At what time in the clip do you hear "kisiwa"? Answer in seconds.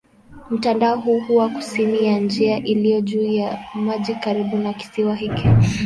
4.73-5.15